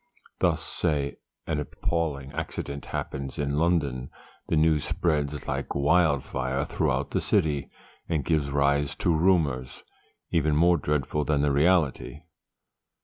Thus, 0.39 0.63
say, 0.63 1.17
an 1.45 1.59
appalling 1.59 2.31
accident 2.31 2.85
happens 2.87 3.37
in 3.37 3.55
London; 3.55 4.09
the 4.47 4.55
news 4.55 4.83
spreads 4.83 5.47
like 5.47 5.75
wildfire 5.75 6.65
throughout 6.65 7.11
the 7.11 7.21
city, 7.21 7.69
and 8.09 8.25
gives 8.25 8.49
rise 8.49 8.95
to 8.95 9.15
rumours, 9.15 9.83
even 10.31 10.55
more 10.55 10.77
dreadful 10.77 11.23
than 11.23 11.41
the 11.43 11.51
reality. 11.51 12.23